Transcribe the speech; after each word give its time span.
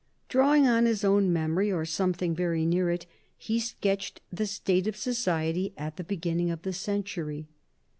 Drawing 0.29 0.65
on 0.65 0.87
his 0.87 1.03
own 1.03 1.31
memory, 1.31 1.71
or 1.71 1.85
something 1.85 2.33
very 2.33 2.65
near 2.65 2.89
it, 2.89 3.05
he 3.37 3.59
sketched 3.59 4.19
the 4.33 4.47
state 4.47 4.87
of 4.87 4.97
society 4.97 5.75
at 5.77 5.97
the 5.97 6.03
beginning 6.03 6.49
of 6.49 6.63
the 6.63 6.73
century. 6.73 7.47